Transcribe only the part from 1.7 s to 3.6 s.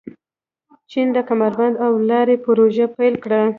او لارې پروژه پیل کړه.